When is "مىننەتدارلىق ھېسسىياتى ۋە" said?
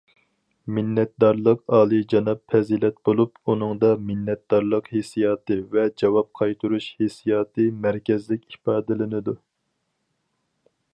4.07-5.87